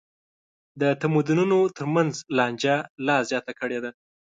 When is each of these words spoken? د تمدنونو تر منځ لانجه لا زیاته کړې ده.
د 0.81 0.83
تمدنونو 1.01 1.57
تر 1.77 1.85
منځ 1.95 2.13
لانجه 2.37 2.75
لا 3.07 3.17
زیاته 3.29 3.53
کړې 3.59 3.79
ده. 3.83 3.91